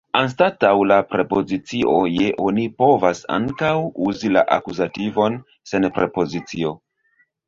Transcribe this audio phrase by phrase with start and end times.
[0.19, 3.73] Anstataŭ la prepozicio je oni povas ankaŭ
[4.07, 5.37] uzi la akuzativon
[5.73, 6.73] sen prepozicio.